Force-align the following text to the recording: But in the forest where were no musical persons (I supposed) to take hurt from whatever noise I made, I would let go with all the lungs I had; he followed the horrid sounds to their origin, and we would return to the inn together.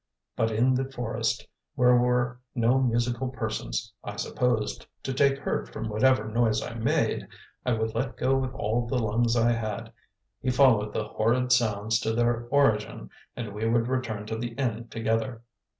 But 0.35 0.49
in 0.49 0.73
the 0.73 0.89
forest 0.91 1.45
where 1.75 1.95
were 1.95 2.39
no 2.55 2.79
musical 2.81 3.29
persons 3.29 3.93
(I 4.03 4.15
supposed) 4.15 4.87
to 5.03 5.13
take 5.13 5.37
hurt 5.37 5.71
from 5.71 5.89
whatever 5.89 6.27
noise 6.27 6.63
I 6.63 6.73
made, 6.73 7.27
I 7.67 7.73
would 7.73 7.93
let 7.93 8.17
go 8.17 8.35
with 8.35 8.51
all 8.55 8.87
the 8.87 8.97
lungs 8.97 9.35
I 9.35 9.51
had; 9.51 9.93
he 10.41 10.49
followed 10.49 10.91
the 10.91 11.07
horrid 11.09 11.51
sounds 11.51 11.99
to 11.99 12.13
their 12.13 12.47
origin, 12.49 13.11
and 13.35 13.53
we 13.53 13.69
would 13.69 13.87
return 13.87 14.25
to 14.25 14.35
the 14.35 14.53
inn 14.55 14.87
together. 14.87 15.43